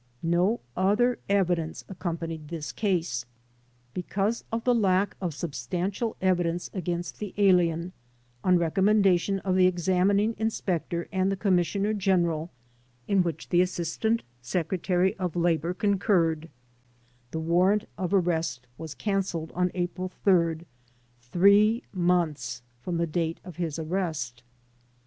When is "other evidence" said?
0.75-1.85